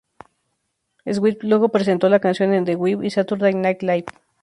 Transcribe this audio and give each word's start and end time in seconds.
Swift 1.05 1.43
luego 1.43 1.69
presentó 1.69 2.09
la 2.09 2.19
canción 2.19 2.55
en 2.55 2.65
"The 2.65 2.75
View" 2.75 3.03
y 3.03 3.11
"Saturday 3.11 3.53
Night 3.53 3.83
Live". 3.83 4.05